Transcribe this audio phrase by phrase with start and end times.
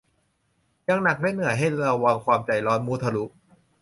[0.87, 3.25] ยังหนักและเหนื่อย ให้ระวังความใจร้อนมุทะลุ